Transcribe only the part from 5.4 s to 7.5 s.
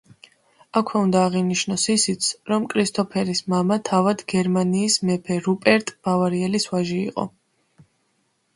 რუპერტ ბავარიელის ვაჟი იყო.